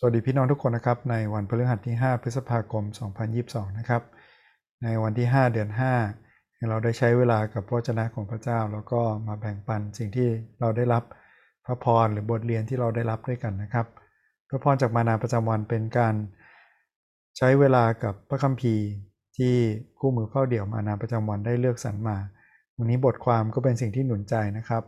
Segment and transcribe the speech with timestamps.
[0.00, 2.84] สวัสดีพี่น้องทุกคนนะครับ ในวันพฤหัสที่ 5 พฤษภาคม
[3.30, 4.02] 2022 นะครับ
[4.82, 5.70] ในวันที่ 5 เดือน
[6.18, 10.28] 5 เราได้ใช้เวลากับพระวจนะของพระเจ้า แล้วก็มาแบ่งปันสิ่งที่
[10.60, 11.04] เราได้รับ
[11.66, 13.86] พระพรหรือบทเรียนที่เราได้รับด้วยกันนะครับ
[14.48, 16.14] พระพรจากมานาประจำวันเป็นการ
[17.38, 18.84] ใช้เวลากับพระคัมภีร์
[19.36, 19.54] ที่
[19.98, 22.16] คู่มือเฝ้าเดี่ยวมานาประจำวันได้เลือกสรรมา
[22.76, 24.82] วันนี้บทความก็เป็นสิ่งที่หนุนใจนะครับ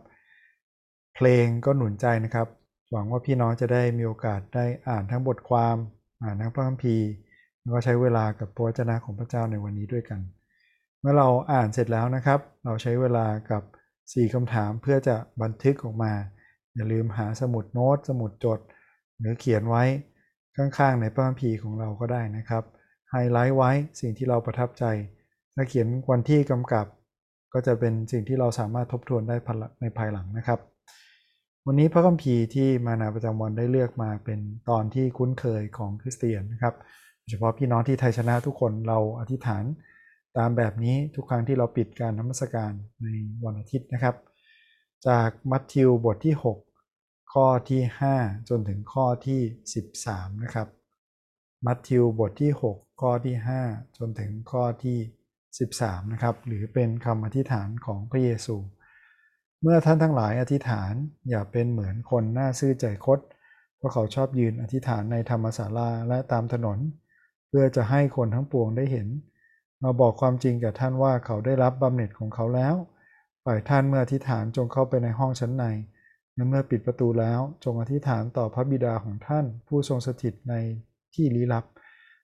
[1.15, 2.47] เพลงก็หนุนใจนะครับ
[2.91, 5.75] หวังว่าพี่น้องจะได้มีโอกาสได้อ่านทั้งบทความ
[6.23, 7.07] อ่านทั้งพระคัมภีร์
[7.59, 10.19] แล้วก็ใช้เวลากับพระวจนะของพระเจ้าในวันนี้ด้วยกัน
[10.99, 13.63] เมื่อเราอ่านเสร็จแล้วนะครับ เราใช้เวลากับ
[13.99, 16.13] 4คำถามเพื่อจะบันทึกออกมา
[16.75, 18.59] อย่าลืมหาสมุดโน้ต สมุดจด
[19.19, 19.83] หรือเขียนไว้
[20.55, 22.63] ข้างๆในพระคัมภีร์ของเราก็ได้นะครับ
[23.09, 24.85] ไฮไลท์ไว้สิ่งที่เราประทับใจ
[25.55, 26.85] ถ้าเขียนวันที่กำกับ
[27.53, 29.35] ก็จะเป็นสิ่งที่เราสามารถทบทวนได้
[29.81, 30.59] ในภายหลังนะครับ
[31.67, 36.75] วันนี้พระคัมภีร์ที่มานาประจำวันได้เลือกมาเป็นตอนที่คุ้นเคยของคริสเตียนนะครับ
[37.19, 39.63] โดยเฉพาะพี่น้องที่ไทยชนะทุกคนเราอธิษฐาน
[40.37, 42.71] ตามแบบนี้ทุกครั้งที่เราปิดการนมัสการ
[43.03, 43.07] ใน
[43.45, 44.15] วันอาทิตย์นะครับ
[45.07, 46.35] จากมัทธิวบทที่
[46.83, 47.81] 6 ข้อที่
[48.15, 49.41] 5 จนถึงข้อที่
[49.93, 50.67] 13 นะครับ
[51.65, 53.35] มัทธิวบทที่ 6 ข้อที่
[53.67, 54.97] 5 จนถึงข้อที่
[55.55, 58.55] 13 นะครับ หรือเป็นคำอธิษฐานของพระเยซู
[59.63, 60.93] เมื่อท่านทั้งหลายอธิษฐาน
[61.29, 63.19] อย่าเป็นเหมือนคนหน้าซื่อใจคด
[63.77, 66.79] เพราะเขาชอบยืนอธิษฐานในธรรมศาลาและตามถนน
[67.47, 69.07] เพื่อจะให้คนทั้งปวงได้เห็น
[69.83, 72.75] มาบอกความจริงแก่ท่านว่าเขาได้รับบำเหน็จของเขาแล้ว
[73.45, 75.65] ฝ่ายท่านเมื่ออธิษฐานจงเข้าไปในห้องชั้นใน
[76.35, 80.55] และเมื่อปิดประตูแล้วจงอธิษฐานต่อพระบิดาของท่าน ผู้ทรงสถิตใน
[81.15, 81.65] ที่ลี้ลับ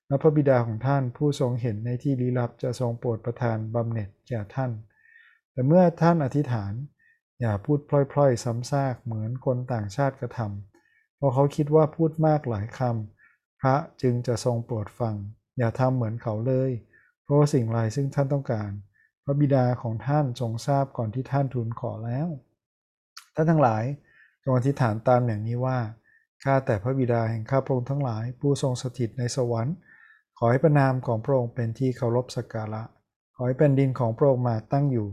[0.08, 4.72] และพระบิดาของท่านผู้ทรงเห็นในที่ลี้ลับจะทรงโปรดประทานบำเหน็จแก่ท่าน
[5.52, 6.74] แต่เมื่อท่านอธิษฐาน
[7.42, 15.16] อย่าพูดพล่อยๆ ซ้ำซากเหมือนคนต่างชาติกระทำเพราะเขาคิดว่าพูดมากหลายคำพระจึงจะทรงโปรดฟัง
[15.58, 16.72] อย่าทำเหมือนเขาเลย
[17.24, 18.72] เพราะสิ่งไรซึ่งท่านต้องการ
[19.24, 22.28] พระบิดาของท่านทรงทราบก่อนที่ท่านทูลขอแล้ว
[23.36, 23.84] ท่านทั้งหลาย
[24.44, 25.80] จงอธิษฐานตามอย่างนี้ว่า
[26.44, 29.76] ข้าแต่พระบิดาแห่งข้าพระองค์ทั้งหลาย ผู้ทรงสถิตในสวรรค์
[30.38, 32.84] ขอให้ประนามของพระองค์เป็นที่เคารพสักการะ
[33.36, 35.08] ขอให้เป็นดินของพระองค์มาตั้งอยู่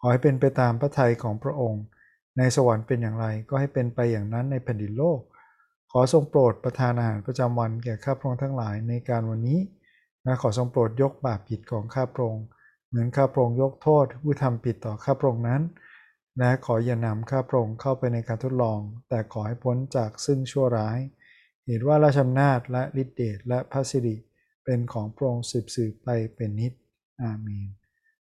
[0.00, 1.82] ขอให้เป็นไปตามพระทัยของพระองค์
[2.38, 5.20] ในสวรรค์เป็นอย่างไรก็ให้เป็นไปอย่างนั้นในแผ่นดินโลก
[5.92, 9.60] ขอทรงโปรดประทานอาหารประจำวันแก่ข้าพระองค์ทั้งหลายในการวันนี้
[10.24, 12.44] และขอทรงโปรดยกบาปผิดของข้าพระองค์
[12.88, 15.62] เหมือนข้าพระองค์ยกโทษผู้ทำผิดต่อข้าพระองค์นั้น
[16.38, 20.98] และขออย่านำข้าพระองค์เข้าไปในการทดลอง แต่ขอให้พ้นจากซึ่งชั่วร้าย
[21.66, 24.16] เห็นว่าราชอำนาจและฤทธิเดชและพระสิริ
[24.64, 26.72] เป็นของพระองค์สืบสืบไปเป็นนิจ
[27.22, 27.68] อาเมน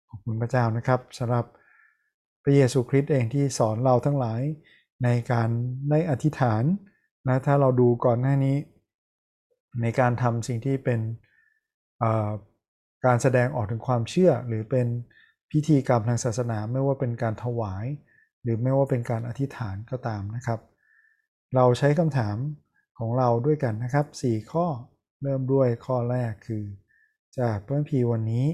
[0.09, 1.45] ขอบคุณพระเจ้านะครับสำหรับ
[2.47, 4.41] พระเยซูคริสต์เองที่สอนเราทั้งหลาย
[5.03, 5.49] ในการ
[5.89, 6.63] ได้อธิษฐาน
[7.27, 8.57] นะถ้าเราดูก่อนหน้านี้
[9.81, 10.99] ในการทำสิ่งที่เป็น
[13.05, 14.87] การแสดงออกถึงความเชื่อ หรือเป็น
[15.51, 17.85] พิธีกรรมทางศาสนาไม่ว่าเป็นการถวาย
[18.43, 20.59] หรือไม่ว่าเป็นการอธิษฐานก็ตามนะครับ
[21.55, 22.37] เราใช้คำถาม
[22.99, 24.65] ของเราด้วยกันนะครับ 4 ข้อ
[25.23, 26.63] เริ่มด้วยข้อแรกคือ
[27.39, 28.45] จากเพื่อนพีวันนี้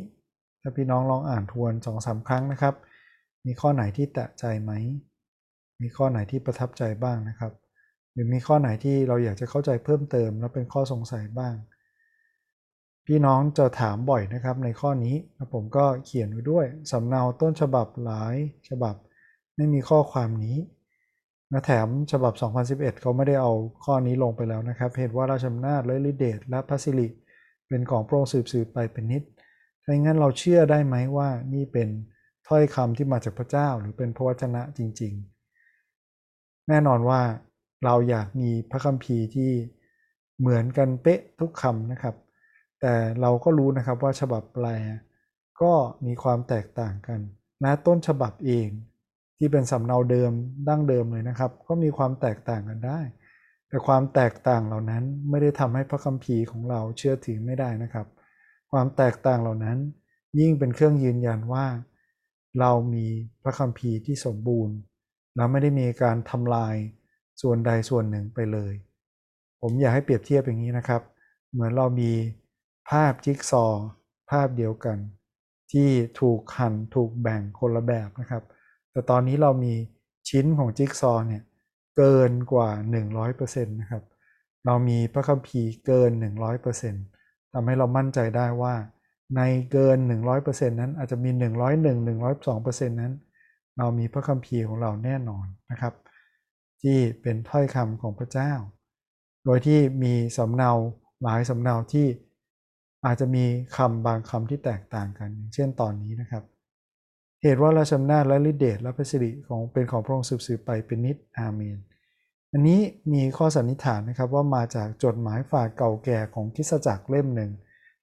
[0.62, 2.76] ถ้าพี่น้องลองอ่านทวนสองสาครั้งนะครับ
[3.46, 4.72] มีข้อไหนที่แตะใจไหม
[5.82, 7.54] มีข้อไหนที่ประทับใจบ้างนะครับ
[8.14, 11.56] หรือมีข้อไหนที่เราอยากจะเข้าใจเพิ่มเติม แล้วเป็นข้อสงสัยบ้าง
[13.08, 18.36] พี่น้องจะถามบ่อยนะครับในข้อนี้แล้วผมก็เขียนไว้ด้วยสำเนาต้นฉบับหลาย
[18.70, 18.96] ฉบับ
[19.56, 20.58] ไม่มีข้อความนี้
[21.54, 22.34] นะแถมฉบับ
[22.68, 23.54] 2011 เขาไม่ได้เอา
[23.86, 27.08] ข้อนี้ลงไปแล้วนะครับ เหตุว่าราชอำนาจและลิเดตและพัสิลิ
[27.68, 29.24] เป็นของพระองสืบสืบไปเป็นนิด
[29.84, 31.90] ถ้าอย่างนั้นเราเชื่อได้ไหมว่านี่เป็น
[32.52, 35.14] ถ้อยคำที่มาจากพระเจ้าหรือเป็นพระวจนะจริง
[35.92, 37.22] ๆ แน่นอนว่า
[37.86, 39.52] เราอยากมีพระคัมภีร์ที่
[40.40, 42.16] เหมือนกันเป๊ะทุกคำนะครับ
[42.82, 44.66] แต่เราก็รู้นะครับว่าฉบับแปล
[45.62, 45.74] ก็
[46.06, 47.20] มีความแตกต่างกัน
[47.64, 48.68] นะต้นฉบับเอง
[49.38, 50.32] ที่เป็นสำเนาเดิม
[50.68, 53.00] ดั้งเดิมเลยนะครับ ก็มีความแตกต่างกันได้
[53.68, 58.08] แต่ความแตกต่างเหล่านั้นไม่ได้ทำให้พระคัมภีร์ของเราเชื่อถือไม่ได้นะครับ
[58.72, 59.78] ความแตกต่างเหล่านั้น
[60.40, 61.66] ยิ่งเป็นเครื่องยืนยันว่า
[62.60, 63.06] เรามี
[63.44, 64.76] พระคัมภีร์ที่สมบูรณ์
[65.36, 66.76] เราไม่ได้มีการทำลาย
[67.42, 68.74] ส่วนใดส่วนหนึ่งไปเลย
[69.62, 71.02] ผมอยากให้เปรียบเทียบอย่างนี้นะครับ
[71.52, 72.12] เหมือนเรามี
[72.90, 73.66] ภาพจิ๊กซอ
[74.32, 74.98] ภาพเดียวกัน
[75.72, 75.90] ที่
[76.20, 78.44] ถูกหั่นถูกแบ่งคนละแบบนะครับ
[78.92, 79.74] แต่ตอนนี้เรามี
[80.30, 81.44] ชิ้นของจิ๊กซอเนี่ย
[81.98, 82.70] เกินกว่า
[83.22, 84.04] 100%นะครับ
[84.66, 86.12] เรามีพระคัมภีร์เกิน
[86.82, 88.76] 100%ทำให้เรามั่นใจได้ว่า
[89.36, 89.42] ใน
[89.72, 89.98] เกิน
[90.38, 91.42] 100%นั้นอาจจะมี 101
[92.42, 93.14] 102%นั้น
[93.78, 95.94] เรามีพระคัมภีร์ของเราแน่นอนนะครับ
[96.82, 98.52] ที่เป็นถ้อยคำของพระเจ้า
[99.46, 100.72] โดยที่มีสำเนา
[101.24, 102.08] หลายสำเนาที่
[103.06, 103.46] อาจจะมี
[103.78, 106.44] คำบางคำที่แตกต่างกัน เช่นตอนนี้นะครับ
[107.42, 111.78] เหตุว่าราชอำนาจและฤทธิเดชและพระสิริของเป็นของพระองค์สืบๆไปเป็นนิจอาเมน
[112.52, 112.80] อันนี้
[113.14, 117.52] มีข้อสันนิษฐานนะครับว่ามาจากจดหมายฝากเก่าแก่ของคิสจักรเล่มหนึ่ง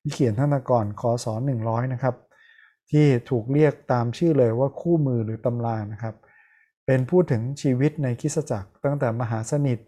[0.08, 1.26] ที่เขียนท่านก่อนคศ
[1.60, 2.14] 100 นะครับ
[2.90, 6.14] ที่ถูกเรียกตามชื่อเลยว่าคู่มือหรือตำรานะครับ
[6.86, 9.78] เป็นพูดถึงชีวิตในคิสจักร ตั้งแต่มหาสนิท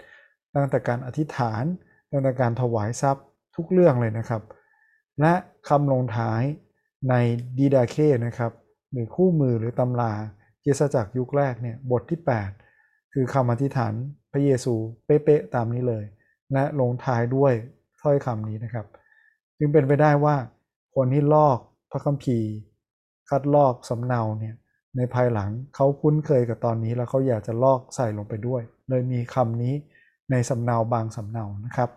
[0.54, 1.64] ตั้งแต่การอธิษฐาน
[2.10, 3.24] ตั้งแต่การถวายทรัพย์
[3.56, 4.42] ทุกเรื่องเลยนะครับ
[5.20, 5.32] และ
[5.68, 6.42] คำลงท้าย
[7.08, 7.14] ใน
[7.58, 7.96] ดีดาเค
[8.26, 8.52] นะครับ
[8.92, 10.12] หรือคู่มือหรือตำรา
[10.64, 12.20] คิสจักรยุคแรกเนี่ยบทที่
[12.66, 13.92] 8 คือคำอธิษฐาน
[14.32, 14.74] พระเยซู
[15.04, 16.04] เป๊ะๆตามนี้เลย
[16.52, 17.52] และลงท้ายด้วย
[18.00, 18.86] ถ้อยคำนี้นะครับ
[19.60, 20.36] จึงเป็นไปได้ว่า
[20.94, 21.58] คนที่ลอก
[21.90, 22.48] พระคัมภีร์
[23.30, 24.54] คัดลอกสำเนาเนี่ย
[24.96, 29.74] ในภายหลังเขาคุ้นเคยกับตอนนี้แล้วเขาอยากจะลอกใส่ลงไปด้วย เลยมีคำนี้
[30.30, 31.90] ในสำเนาบางสำเนานะครับ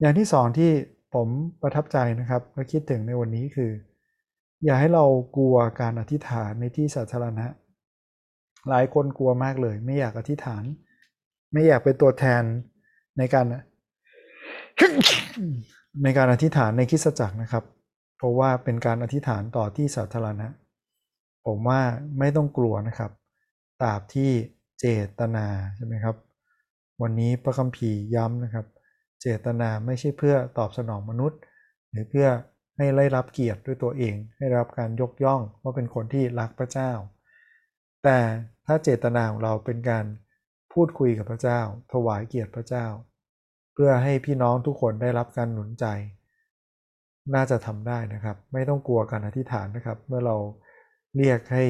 [0.00, 0.70] อย่างที่สองที่
[1.14, 1.28] ผม
[1.62, 3.70] ประทับใจนะครับและคิดถึงในวันนี้คือ
[4.64, 5.04] อย่าให้เรา
[5.36, 7.46] กลัวการอธิษฐานในที่สาธารณะ
[8.68, 10.64] หลายคนกลัวมากเลย ไม่อยากอธิษฐาน
[11.52, 12.42] ไม่อยากเป็นตัวแทน
[13.18, 13.44] ในการ
[16.02, 17.64] ในการอธิษฐานในคริสตจักรนะครับ
[18.16, 20.48] เพราะว่าเป็นการอธิษฐานต่อที่สาธารณะ
[21.46, 21.80] ผมว่า
[22.18, 23.10] ไม่ต้องกลัวนะครับ
[23.82, 24.30] ตราบที่
[24.80, 24.86] เจ
[25.18, 25.46] ตนา
[25.76, 26.16] ใช่ไหมครับ
[27.02, 28.66] วันนี้พระคัมภีร์ย้ำนะครับ
[29.20, 31.40] เจตนาไม่ใช่เพื่อตอบสนองมนุษย์
[31.90, 32.28] หรือเพื่อ
[32.76, 36.90] ให้ได้รับเกียรติด้วยตัวเอง ให้รับการยกย่องว่าเป็นคนที่รักพระเจ้า
[38.04, 38.18] แต่
[38.66, 40.04] ถ้าเจตนาของเราเป็นการ
[40.72, 41.60] พูดคุยกับพระเจ้า
[41.92, 42.86] ถวายเกียรติพระเจ้า
[43.80, 45.86] พื่อให้พี่น้องทุกคนได้รับการหนุนใจ
[47.34, 50.36] น่าจะทำได้นะครับ ไม่ต้องกลัวการอธิษฐานนะครับ เมื่อเรา
[51.16, 51.64] เรียกให้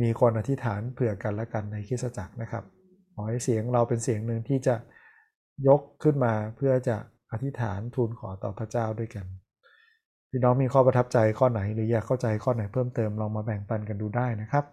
[0.00, 2.64] มีคนอธิษฐานเผื่อกันและกันในคริสตจักรนะครับ
[3.14, 4.74] ขอให้เสียงเราเป็นเสียงหนึ่งที่จะ
[5.68, 6.96] ยกขึ้นมาเพื่อจะ
[7.32, 9.26] อธิษฐานทูลขอต่อพระเจ้าด้วยกัน
[10.30, 14.64] พี่น้องมีข้อประทับใจข้อไหนหรืออยากเข้าใจข้อไหนเพิ่มเติมลองมาแบ่งปันกันดูได้นะครับ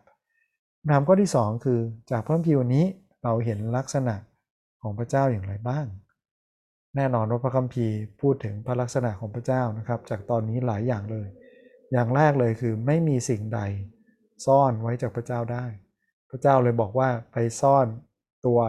[0.90, 1.80] นามข้อที่ 2 คือ
[2.12, 2.86] จากเพิ่มพิวนี้
[3.24, 4.16] เราเห็นลักษณะ
[4.82, 5.86] ของพระเจ้าอย่างไรบ้าง
[6.98, 11.28] แน่นอนว่าพระคัมภีร์พูดถึงพระลักษณะของพระเจ้านะครับ จากตอนนี้หลายอย่างเลย
[11.92, 13.62] อย่างแรกเลยคือไม่มีสิ่งใด
[14.46, 15.66] ซ่อนไว้จากพระเจ้าได้
[16.30, 17.88] พระเจ้าเลยบอกว่าไปซ่อน
[18.46, 18.60] ตัว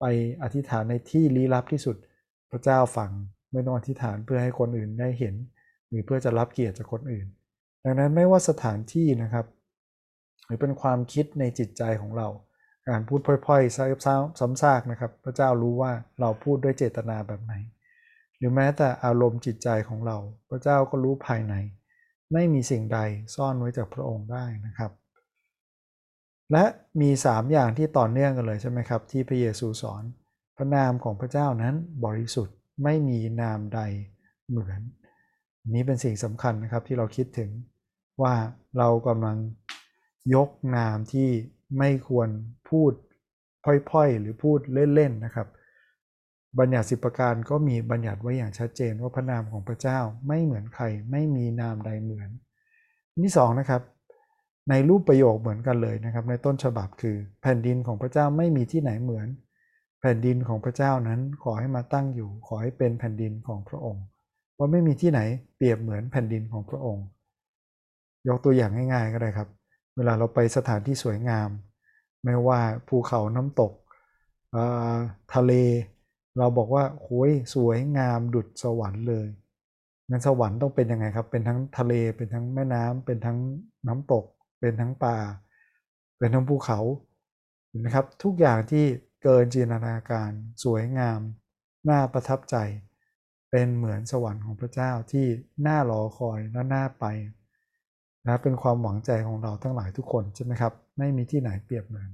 [0.00, 0.04] ไป
[0.42, 1.96] อธิษฐานในที่ลี้ลับที่สุด
[2.50, 3.10] พระเจ้าฟัง
[3.52, 5.34] ไม่ต้องอธิษฐานเพื่อให้คนอื่นได้เห็น
[5.88, 7.26] หรือเพื่อจะรับเกียรติจากคนอื่น
[7.84, 9.46] ดังนั้นไม่ว่าสถานที่นะครับ
[10.46, 12.28] หรือเป็นความคิดในจิตใจของเรา
[12.88, 17.54] การพูดพล่อยๆซ้ำซากนะครับ พระเจ้ารู้ว่าเราพูดด้วยเจตนาแบบไหน
[18.38, 20.18] หรือแม้แต่อารมณ์จิตใจของเรา
[20.50, 21.54] พระเจ้าก็รู้ภายใน
[22.32, 22.98] ไม่มีสิ่งใด
[23.34, 24.92] ซ่อนไว้จากพระองค์ได้นะครับ
[26.52, 26.64] และ
[27.00, 30.02] มี 3 อย่างที่ต่อเนื่องกันเลยใช่ไหมครับ ที่พระเยซูสอน
[30.56, 31.74] พระนามของพระเจ้านั้น
[32.04, 33.80] บริสุทธิ์ไม่มีนามใด
[34.48, 34.80] เหมือน
[35.74, 37.50] นี้เป็นสิ่งสำคัญนะครับที่เราคิดถึง
[38.22, 38.34] ว่า
[38.78, 39.36] เรากำลัง
[40.34, 41.28] ยกนามที่
[41.78, 42.28] ไม่ควร
[42.70, 42.92] พูด
[43.90, 44.58] พ่อยๆ หรือพูด
[44.94, 45.48] เล่นๆนะครับ
[46.58, 49.98] บัญญัติสิบประการก็มีบัญญัติไว้อย่างชัดเจนว่าพระนามของพระเจ้า
[50.28, 52.30] ไม่เหมือนใครไม่มีนามใดเหมือน
[53.24, 53.82] ที่สองนะครับ
[54.70, 59.28] ในรูปประโยคเหมือนกันเลยนะครับ ในต้นฉบับคือแผ่นดินของพระเจ้าไม่มีที่ไหนเหมือน
[60.00, 64.04] แผ่นดินของพระเจ้านั้นขอให้มาตั้งอยู่ ขอให้เป็นแผ่นดินของพระองค์
[64.54, 65.20] เพราะไม่มีที่ไหน
[65.56, 67.04] เปรียบเหมือนแผ่นดินของพระองค์
[68.28, 69.48] ยกตัวอย่างง่ายๆก็ได้ครับ
[69.96, 71.48] เวลาเราไปสถานที่สวยงาม
[72.24, 73.72] ไม่ว่าภูเขาน้ำตก
[75.34, 75.52] ทะเล
[76.38, 79.28] เราบอกว่าโอ้ยสวยงามดุจสวรรค์เลย
[80.08, 83.38] งั้นสวรรค์ต้องเป็นยังไงครับ เป็นทั้งทะเล เป็นทั้งแม่น้ำเป็นทั้ง
[83.88, 84.24] น้ำตก
[84.60, 85.16] เป็นทั้งป่า
[86.18, 86.80] เป็นทั้งภูเขา
[87.68, 88.84] เห็นไหมครับ ทุกอย่างที่
[89.22, 90.30] เกินจินตนาการ
[90.64, 91.20] สวยงาม
[91.88, 92.56] น่าประทับใจ
[93.50, 95.26] เป็นเหมือนสวรรค์ของพระเจ้าที่
[95.66, 97.04] น่ารอคอยและน่าไป
[98.26, 102.10] นะเป็นความหวังใจของเราทั้งหลายทุกคนใช่ไหมครับไม่มีที่ไหนเปรียบเหมือน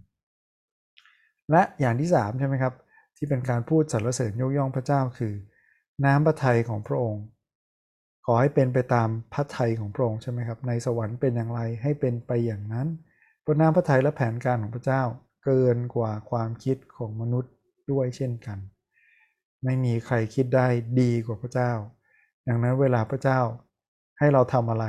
[1.51, 2.75] และอย่างที่3ใช่ไหมครับ
[3.17, 5.35] ที่เป็นการพูดสรรเสริญยกย่องพระเจ้าคือ
[6.05, 7.25] น้ำพระทัยของพระองค์
[8.27, 12.89] ขอให้เป็นไปตามพระทัยของพระองค์ใช่ไหมครับในสวรรค์เป็นอย่างไรให้เป็นไปอย่างนั้น
[13.41, 15.03] เพราะน้ำพระทัยและแผนการของพระเจ้า
[15.45, 17.53] เกินกว่าความคิดของมนุษย์
[17.91, 18.59] ด้วยเช่นกัน
[19.65, 20.67] ไม่มีใครคิดได้
[21.01, 21.73] ดีกว่าพระเจ้า
[22.49, 23.41] ดังนั้นเวลาพระเจ้า
[24.19, 24.85] ให้เราทำอะไร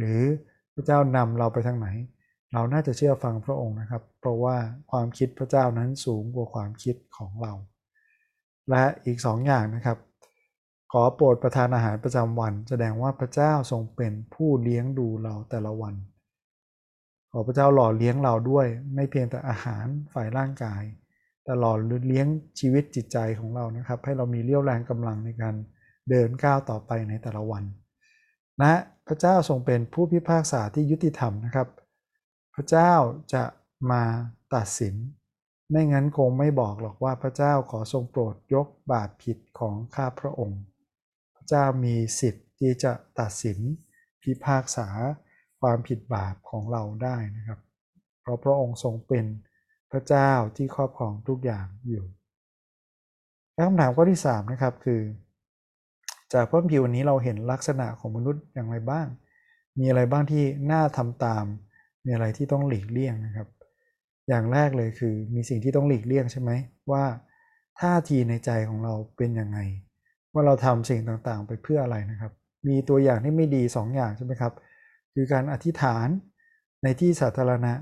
[0.00, 0.20] หรือ
[0.74, 1.88] พระเจ้านำเราไปทางไหน
[2.52, 4.56] เราน่าจะเชื่อฟังพระองค์นะครับ เพราะว่า
[4.90, 7.52] ความคิดพระเจ้านั้นสูงกว่าความคิดของเรา
[8.70, 9.98] และอีกสองอย่างนะครับ
[10.92, 15.94] ขอโปรดประทานอาหารประจำวัน แสดงว่าพระเจ้าทรงเป็นผู้เลี้ยงดูเราแต่ละวัน
[17.32, 20.82] ขอพระเจ้าหล่อเลี้ยงเราด้วย ไม่เพียงแต่อาหารฝ่ายร่างกาย
[21.44, 21.72] แต่ตลอ
[22.08, 22.26] เลี้ยง
[22.60, 25.54] ชีวิตจิตใจของเรานะครับ ให้เรามีเรี่ยวแรงกำลังในการ
[26.10, 27.64] เดินก้าวต่อไปในแต่ละวัน
[28.62, 28.74] นะ
[29.06, 31.68] พระเจ้าทรงเป็นผู้พิพากษาที่ยุติธรรมนะครับ
[32.54, 32.92] พระเจ้า
[33.34, 33.44] จะ
[33.90, 34.02] มา
[34.54, 34.94] ตัดสิน
[35.70, 40.62] ไม่งั้นคงไม่บอกหรอกว่าพระเจ้าขอทรงโปรดยกบาปผิดของข้าพระองค์
[41.36, 43.58] พระเจ้ามีสิทธิ์ที่จะตัดสิน
[44.22, 44.88] พิพากษา
[45.60, 47.60] ความผิดบาปของเราได้นะครับ
[48.20, 49.26] เพราะพระองค์ทรงเป็น
[49.90, 52.04] พระเจ้าที่ครอบครองทุกอย่างอยู่
[53.66, 55.00] คำถามข้อที่3นะครับคือ
[56.32, 59.06] จากพระพิวันนี้เราเห็นลักษณะของมนุษย์อย่างไรบ้าง
[59.78, 61.44] มีอะไรบ้างที่น่าทำตาม
[62.04, 63.48] มีอะไรที่ต้องหลีกเลี่ยงนะครับ
[64.28, 66.50] อย่างแรกเลยคือมีสิ่งที่ต้องหลีกเลี่ยงใช่ไหม
[66.90, 67.04] ว่า
[67.80, 69.58] ท่าทีในใจของเราเป็นยังไง
[70.32, 72.32] ว่าเราทำสิ่งต่างๆ ไปเพื่ออะไรนะครับ
[72.68, 74.52] มีตัวอย่างที่ไม่ดี 2ออย่างใช่ไหมครับ
[75.14, 76.08] คือการอธิษฐาน
[76.82, 77.72] ในที่สาธารณะ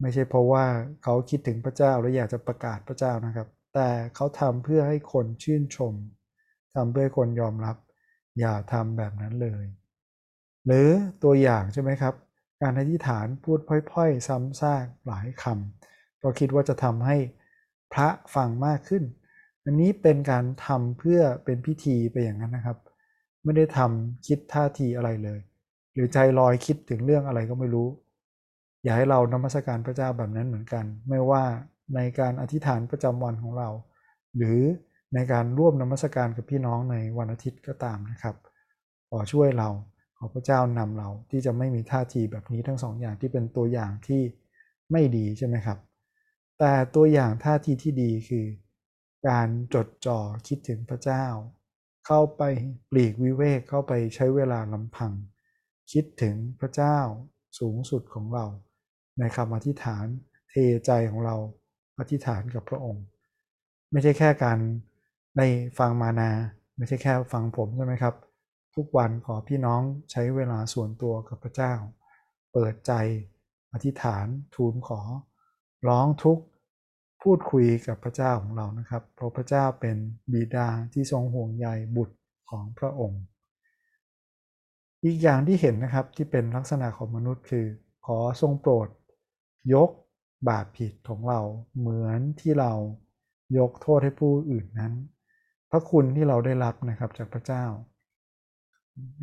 [0.00, 0.64] ไม่ใช่เพราะว่า
[1.02, 5.94] เขาคิดถึงพระเจ้าและอยากจะประกาศพระเจ้านะครับ แต่เขาทำเพื่อให้คนชื่นชม
[6.74, 7.76] ทำเพื่อคนยอมรับ
[8.38, 9.64] อย่าทำแบบนั้นเลย
[10.66, 10.88] หรือ
[11.22, 12.14] ตัวอย่างใช่ไหมครับ
[12.62, 13.58] การอธิษฐานพูด
[13.92, 17.16] พ่อยๆ ซ้ำซากหลายคำเพราคิดว่าจะทำให้
[17.92, 19.04] พระฟังมากขึ้น
[19.64, 22.78] อันนี้เป็นการทำเพื่อเป็นพิธีไปอย่างนั้นนะครับ
[23.44, 25.40] ไม่ได้ทำคิดท่าทีอะไรเลย
[25.94, 27.88] หรือใจลอยคิดถึงเรื่องอะไรก็ไม่รู้
[28.82, 31.44] อยากให้เรานมัสการพระเจ้าแบบนั้นเหมือนกัน ไม่ว่า
[31.94, 33.68] ในการอธิษฐานประจำวันของเรา
[34.36, 34.60] หรือ
[35.14, 38.36] ในการร่วมนมัสการกับพี่น้องในวันอาทิตย์ก็ตามนะครับ
[39.10, 39.68] ขอช่วยเรา
[40.18, 44.22] ขอพระเจ้านำเราที่จะไม่มีท่าทีแบบนี้ทั้งสองอย่างที่เป็นตัวอย่างที่
[44.92, 45.78] ไม่ดีใช่ไหมครับ
[46.58, 48.46] แต่ตัวอย่างท่าทีที่ดีคือ
[49.28, 51.24] การจดจ่อคิดถึงพระเจ้า
[52.06, 52.42] เข้าไป
[52.90, 55.12] ปลีกวิเวกเข้าไปใช้เวลาลำพัง
[55.92, 56.98] คิดถึงพระเจ้า
[57.58, 58.46] สูงสุดของเรา
[59.18, 60.06] ในคำอธิษฐาน
[60.50, 60.54] เท
[60.86, 61.36] ใจของเรา
[61.98, 63.04] อธิษฐานกับพระองค์
[63.92, 64.58] ไม่ใช่แค่การ
[65.36, 65.46] ได้
[65.78, 66.30] ฟังมานา
[66.76, 68.14] ไม่ใช่แค่ฟังผมใช่ไหมครับ
[68.74, 71.72] ทุกวันขอพี่น้องใช้เวลาส่วนตัวกับพระเจ้า
[72.52, 72.92] เปิดใจ
[73.72, 75.00] อธิษฐานทูลขอ
[75.88, 76.44] ร้องทุกข์
[77.22, 79.96] พูดคุยกับพระเจ้าของเรานะครับ เพราะพระเจ้าเป็น
[80.32, 82.16] บิดาที่ทรงห่วงใยบุตร
[82.50, 83.22] ของพระองค์
[85.04, 87.66] อีกอย่างที่เห็นนะครับที่เป็นลักษณะของมนุษย์คือ
[88.06, 88.88] ขอทรงโปรด
[89.74, 89.90] ยก
[90.48, 91.40] บาปผิดของเรา
[91.78, 92.72] เหมือนที่เรา
[93.58, 94.94] ยกโทษให้ผู้อื่นนั้น
[95.74, 97.64] ระคุณที่เราได้รับนะครับจากพระเจ้า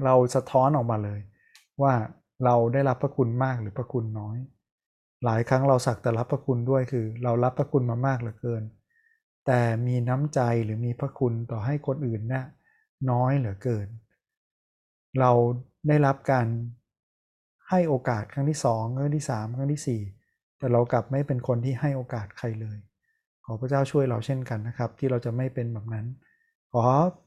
[0.05, 1.19] เราสะท้อนออกมาเลย
[1.81, 1.93] ว่า
[2.45, 4.37] เราได้รับพระคุณมากหรือพระคุณน้อย
[5.25, 8.63] หลายครั้งเราสักแต่รับพระคุณด้วยคือ เรารับพระคุณมามากเหลือเกิน
[9.45, 12.45] แต่มีน้ำใจหรือมีพระคุณต่อให้คนอื่นนะ่ะ
[13.11, 13.87] น้อยเหลือเกิน
[15.19, 15.31] เรา
[15.87, 16.47] ได้รับการ
[17.69, 20.01] ให้โอกาสครั้งที่สองครั้งที่สามครั้งที่สี่
[20.59, 22.77] แต่เรากลับไม่เป็นคนที่ให้โอกาสใครเลย
[23.45, 26.05] ขอพระเจ้าช่วยเราเช่นกันนะครับ ที่เราจะไม่เป็นแบบนั้น
[26.73, 26.85] ขอ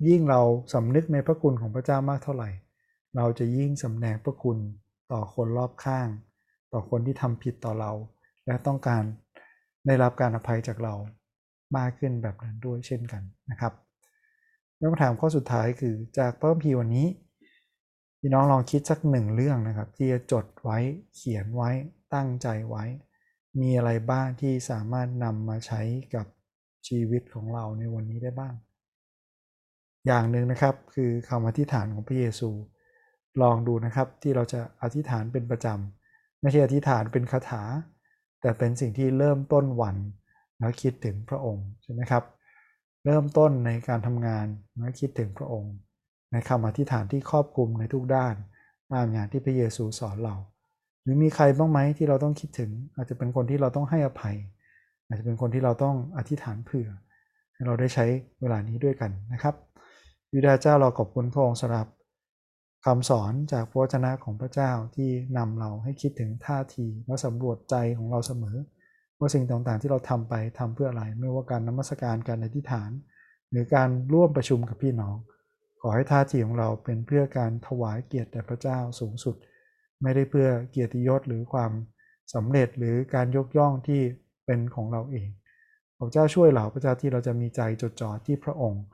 [0.09, 0.41] ยิ่งเรา
[0.73, 2.51] สำนึกในพระคุณของพระเจ้ามากเท่าไหร่
[3.17, 4.59] เราจะยิ่งสำแดงพระคุณ
[5.13, 6.09] ต่อคนรอบข้าง
[6.73, 7.93] ต่อคนที่ทำผิดต่อเรา
[8.47, 9.03] และต้องการ
[9.87, 10.95] ได้รับการอภัยจากเรา
[11.77, 13.73] มากขึ้นแบบนั้นด้วยเช่นกันนะครับ
[14.81, 17.07] คำถามข้อสุดท้ายคือจากพระพีวันนี้
[18.21, 20.79] พี่น้องลองคิดสักหนึ่งเรื่องนะครับ ที่จะจดไว้
[21.15, 21.71] เขียนไว้
[22.15, 22.85] ตั้งใจไว้
[23.61, 25.83] มีอะไรบ้างที่สามารถนำมาใช้
[26.15, 26.27] กับ
[26.89, 28.55] ชีวิตของเราในวันนี้ได้บ้าง
[30.07, 32.51] อย่างหนึ่งนะครับคือคำอธิษฐานของพระเยซู
[33.43, 37.63] ลองดูนะครับที่เราจะอธิษฐานเป็นประจำไม่ใช่อธิษฐานเป็นคาถา
[38.41, 39.97] แต่เป็นสิ่งที่เริ่มต้นวัน
[40.59, 42.25] แล้วคิดถึงพระองค์ใช่ไหมครับ
[43.05, 44.47] เริ่มต้นในการทำงาน
[44.79, 45.75] แล้วคิดถึงพระองค์
[46.33, 48.35] ในคำอธิษฐานที่ครอบคลุมในทุกด้าน
[48.93, 50.35] ตามอย่างที่พระเยซูสอนเรา
[51.03, 54.37] หรือมีใครบ้างไหมที่เราต้องคิดถึง อาจจะเป็นคนที่เราต้องให้อภัย
[55.07, 56.89] อาจจะเป็นคนที่เราต้องอธิษฐานเผื่อ
[57.55, 58.05] ให้เราได้ใช้
[58.41, 59.55] เวลานี้ด้วยกันนะครับ
[60.35, 61.87] วิดาเจ้าเราขอบคุณพระองค์สำหรับ
[62.85, 68.57] คำสอนจากพระวจนะของพระเจ้าที่นำเราให้คิดถึงท่าทีและสำรวจใจของเราเสมอ
[69.19, 72.91] ว่าสิ่งต่างๆที่เราทำไปทำเพื่ออะไร ไม่ว่าการนมัสการการอธิษฐาน
[73.51, 75.17] หรือการร่วมประชุมกับพี่น้อง
[75.81, 79.37] ขอให้ท่าทีของเราเป็นเพื่อการถวายเกียรติแด่พระเจ้าสูงสุด
[80.03, 81.73] ไม่ได้เพื่อเกียรติยศหรือความ
[82.35, 84.01] สำเร็จหรือการยกย่องที่
[84.47, 85.29] เป็นของเราเอง
[85.97, 88.85] ขอพระเจ้าช่วยเราพระเจ้าที่เราจะมีใจจดจ่อที่พระองค์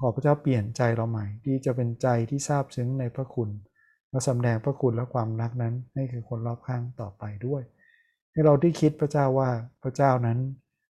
[0.00, 3.50] ขอพระเจ้าเปลี่ยนใจเราใหม่ ที่จะเป็นใจที่ซาบซึ้งในพระคุณ
[4.10, 7.62] และสำแดงพระคุณและความรักนั้นให้คือคนรอบข้างต่อไปด้วย
[8.32, 9.50] ให้เราที่คิดพระเจ้าว่า
[9.82, 10.38] พระเจ้านั้น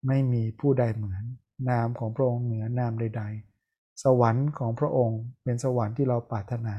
[0.08, 1.24] ไม่มีผู้ใดเหมือน
[1.70, 3.24] นามของพระองค์เหนือนามใด
[3.63, 6.75] ๆ สวรรค์ของพระองค์เป็นสวรรค์ที่เราปรารถนา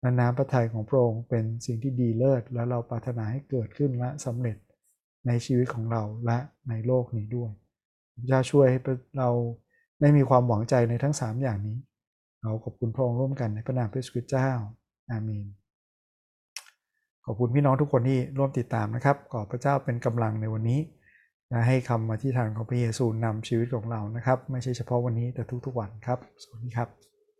[0.00, 4.56] และน้ำพระทัยของพระองค์เป็นสิ่งที่ดีเลิศและเราปรารถนาให้เกิดขึ้นและสำเร็จ
[5.26, 7.50] ในชีวิตของเราและในโลกนี้ด้วย
[8.14, 8.80] พระเจ้าช่วยให้
[9.18, 9.30] เรา
[10.00, 11.78] ได้มีความหวังใจในทั้ง 3 อย่างนี้
[12.40, 14.50] เราขอบคุณพระองค์ร่วมกันในพระนามพระสุคริสต์เจ้า
[15.10, 15.46] อาเมน
[17.24, 20.80] ขอบคุณพี่น้องทุกคนที่ร่วมติดตามนะครับ ขอพระเจ้าเป็นกำลังในวันนี้
[21.52, 27.09] นะให้คำอธิษฐานของพระเยซูนำชีวิตของเรานะครับ ไม่ใช่เฉพาะวันนี้แต่ทุกๆวันครับ สวัสดีครับ